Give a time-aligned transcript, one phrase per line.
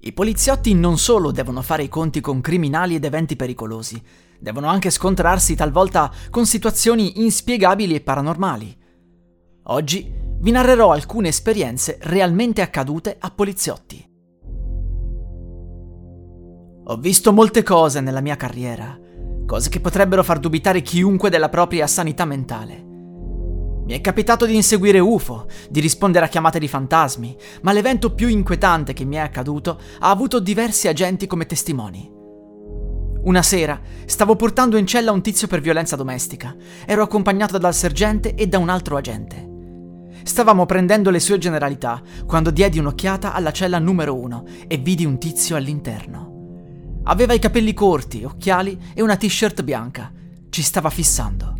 [0.00, 4.00] I poliziotti non solo devono fare i conti con criminali ed eventi pericolosi,
[4.38, 8.76] devono anche scontrarsi talvolta con situazioni inspiegabili e paranormali.
[9.64, 14.08] Oggi vi narrerò alcune esperienze realmente accadute a poliziotti.
[16.84, 18.96] Ho visto molte cose nella mia carriera,
[19.46, 22.87] cose che potrebbero far dubitare chiunque della propria sanità mentale.
[23.88, 28.28] Mi è capitato di inseguire UFO, di rispondere a chiamate di fantasmi, ma l'evento più
[28.28, 32.06] inquietante che mi è accaduto ha avuto diversi agenti come testimoni.
[33.22, 36.54] Una sera stavo portando in cella un tizio per violenza domestica.
[36.84, 39.48] Ero accompagnato dal sergente e da un altro agente.
[40.22, 45.18] Stavamo prendendo le sue generalità quando diedi un'occhiata alla cella numero uno e vidi un
[45.18, 47.00] tizio all'interno.
[47.04, 50.12] Aveva i capelli corti, occhiali e una t-shirt bianca.
[50.50, 51.57] Ci stava fissando.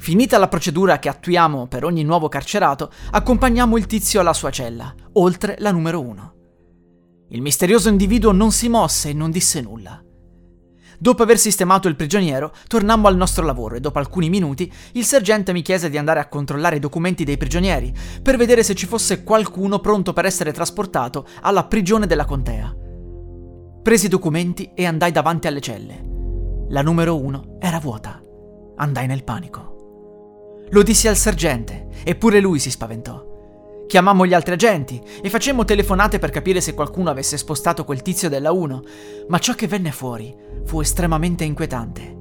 [0.00, 4.94] Finita la procedura che attuiamo per ogni nuovo carcerato, accompagniamo il tizio alla sua cella,
[5.12, 6.34] oltre la numero uno.
[7.28, 10.02] Il misterioso individuo non si mosse e non disse nulla.
[10.98, 15.52] Dopo aver sistemato il prigioniero, tornammo al nostro lavoro e dopo alcuni minuti il sergente
[15.52, 19.22] mi chiese di andare a controllare i documenti dei prigionieri per vedere se ci fosse
[19.22, 22.74] qualcuno pronto per essere trasportato alla prigione della contea.
[23.82, 26.08] Presi i documenti e andai davanti alle celle.
[26.70, 28.18] La numero uno era vuota.
[28.76, 29.69] Andai nel panico.
[30.70, 33.26] Lo dissi al sergente, eppure lui si spaventò.
[33.88, 38.28] Chiamammo gli altri agenti e facemmo telefonate per capire se qualcuno avesse spostato quel tizio
[38.28, 38.82] della 1,
[39.28, 40.32] ma ciò che venne fuori
[40.64, 42.18] fu estremamente inquietante.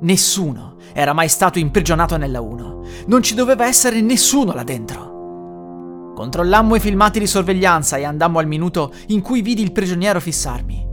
[0.00, 2.84] Nessuno era mai stato imprigionato nella 1.
[3.06, 6.12] Non ci doveva essere nessuno là dentro.
[6.14, 10.86] Controllammo i filmati di sorveglianza e andammo al minuto in cui vidi il prigioniero fissarmi.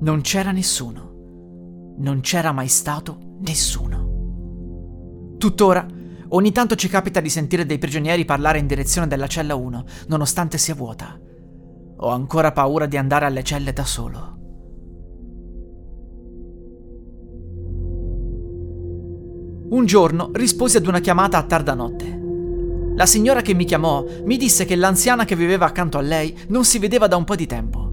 [0.00, 1.94] Non c'era nessuno.
[1.98, 4.01] Non c'era mai stato nessuno.
[5.42, 5.84] Tuttora,
[6.28, 10.56] ogni tanto ci capita di sentire dei prigionieri parlare in direzione della cella 1, nonostante
[10.56, 11.18] sia vuota.
[11.96, 14.38] Ho ancora paura di andare alle celle da solo.
[19.70, 22.20] Un giorno risposi ad una chiamata a tarda notte.
[22.94, 26.64] La signora che mi chiamò mi disse che l'anziana che viveva accanto a lei non
[26.64, 27.90] si vedeva da un po' di tempo.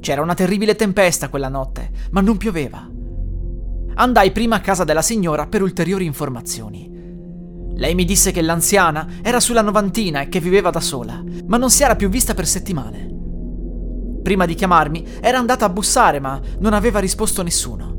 [0.00, 2.90] C'era una terribile tempesta quella notte, ma non pioveva.
[3.94, 6.90] Andai prima a casa della signora per ulteriori informazioni.
[7.74, 11.70] Lei mi disse che l'anziana era sulla novantina e che viveva da sola, ma non
[11.70, 13.08] si era più vista per settimane.
[14.22, 17.96] Prima di chiamarmi era andata a bussare, ma non aveva risposto nessuno.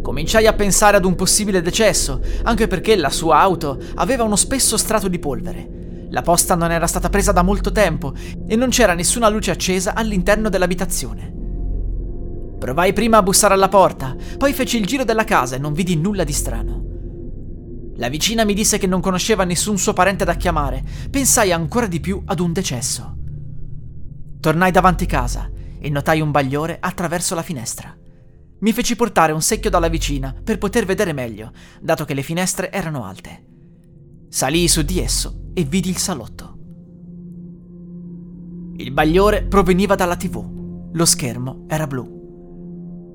[0.00, 4.76] Cominciai a pensare ad un possibile decesso, anche perché la sua auto aveva uno spesso
[4.76, 6.06] strato di polvere.
[6.10, 8.12] La posta non era stata presa da molto tempo
[8.46, 11.41] e non c'era nessuna luce accesa all'interno dell'abitazione.
[12.62, 15.96] Provai prima a bussare alla porta, poi feci il giro della casa e non vidi
[15.96, 16.84] nulla di strano.
[17.96, 20.84] La vicina mi disse che non conosceva nessun suo parente da chiamare.
[21.10, 23.16] Pensai ancora di più ad un decesso.
[24.38, 27.98] Tornai davanti casa e notai un bagliore attraverso la finestra.
[28.60, 32.70] Mi feci portare un secchio dalla vicina per poter vedere meglio, dato che le finestre
[32.70, 33.44] erano alte.
[34.28, 36.58] Salii su di esso e vidi il salotto.
[38.76, 40.90] Il bagliore proveniva dalla tv.
[40.92, 42.20] Lo schermo era blu.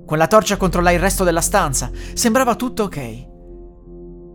[0.07, 1.91] Con la torcia controllai il resto della stanza.
[2.13, 3.25] Sembrava tutto ok.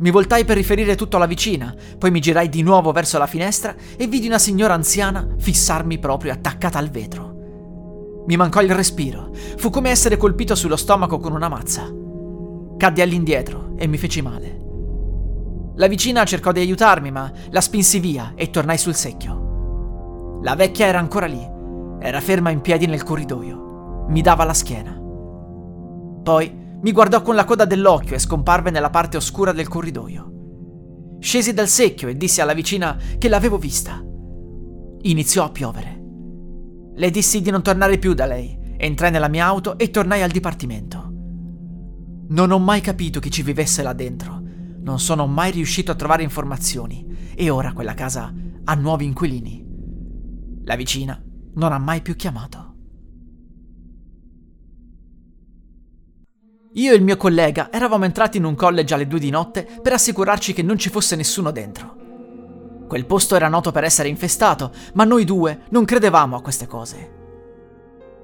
[0.01, 3.75] Mi voltai per riferire tutto alla vicina, poi mi girai di nuovo verso la finestra
[3.97, 8.25] e vidi una signora anziana fissarmi proprio attaccata al vetro.
[8.27, 9.31] Mi mancò il respiro.
[9.33, 11.91] Fu come essere colpito sullo stomaco con una mazza.
[12.77, 14.59] Caddi all'indietro e mi feci male.
[15.77, 20.41] La vicina cercò di aiutarmi, ma la spinsi via e tornai sul secchio.
[20.43, 21.49] La vecchia era ancora lì.
[21.99, 24.05] Era ferma in piedi nel corridoio.
[24.09, 25.02] Mi dava la schiena.
[26.23, 31.19] Poi mi guardò con la coda dell'occhio e scomparve nella parte oscura del corridoio.
[31.21, 34.03] Scesi dal secchio e dissi alla vicina che l'avevo vista.
[35.03, 36.01] Iniziò a piovere.
[36.95, 38.59] Le dissi di non tornare più da lei.
[38.77, 41.11] Entrai nella mia auto e tornai al dipartimento.
[42.29, 44.41] Non ho mai capito chi ci vivesse là dentro.
[44.81, 48.33] Non sono mai riuscito a trovare informazioni e ora quella casa
[48.65, 49.65] ha nuovi inquilini.
[50.65, 51.21] La vicina
[51.55, 52.62] non ha mai più chiamato.
[56.75, 59.93] Io e il mio collega eravamo entrati in un college alle due di notte per
[59.93, 61.97] assicurarci che non ci fosse nessuno dentro.
[62.89, 67.21] Quel posto era noto per essere infestato, ma noi due non credevamo a queste cose.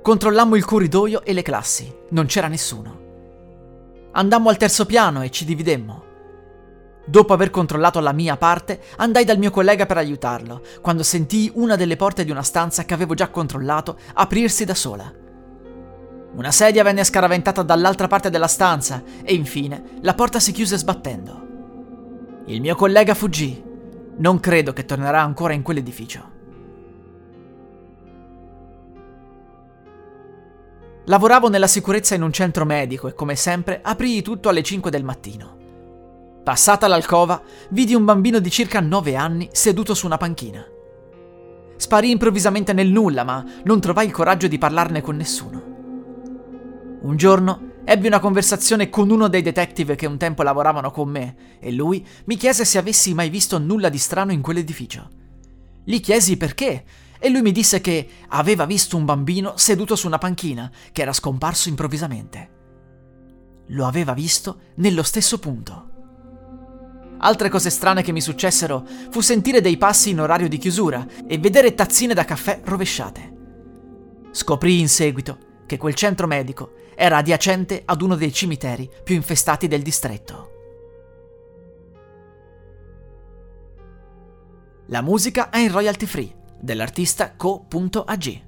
[0.00, 3.06] Controllammo il corridoio e le classi, non c'era nessuno.
[4.12, 6.04] Andammo al terzo piano e ci dividemmo.
[7.04, 11.76] Dopo aver controllato la mia parte, andai dal mio collega per aiutarlo, quando sentii una
[11.76, 15.26] delle porte di una stanza che avevo già controllato aprirsi da sola.
[16.38, 21.46] Una sedia venne scaraventata dall'altra parte della stanza e infine la porta si chiuse sbattendo.
[22.46, 23.60] Il mio collega fuggì
[24.18, 26.36] non credo che tornerà ancora in quell'edificio.
[31.06, 35.02] Lavoravo nella sicurezza in un centro medico e come sempre aprii tutto alle 5 del
[35.02, 35.56] mattino.
[36.44, 40.64] Passata l'alcova, vidi un bambino di circa 9 anni seduto su una panchina.
[41.74, 45.67] Sparì improvvisamente nel nulla, ma non trovai il coraggio di parlarne con nessuno.
[47.00, 51.56] Un giorno Ebbi una conversazione con uno dei detective che un tempo lavoravano con me
[51.58, 55.08] e lui mi chiese se avessi mai visto nulla di strano in quell'edificio.
[55.84, 56.84] Gli chiesi perché
[57.18, 61.14] e lui mi disse che aveva visto un bambino seduto su una panchina che era
[61.14, 62.50] scomparso improvvisamente.
[63.68, 65.88] Lo aveva visto nello stesso punto.
[67.20, 71.38] Altre cose strane che mi successero fu sentire dei passi in orario di chiusura e
[71.38, 73.36] vedere tazzine da caffè rovesciate.
[74.30, 79.68] Scoprì in seguito che quel centro medico era adiacente ad uno dei cimiteri più infestati
[79.68, 80.56] del distretto.
[84.86, 88.47] La musica è in royalty free dell'artista co.ag.